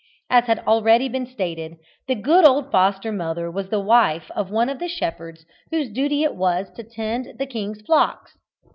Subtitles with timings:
[0.31, 1.75] As has been already stated,
[2.07, 6.23] the good old foster mother was the wife of one of the shepherds whose duty
[6.23, 8.35] it was to tend the king's flocks.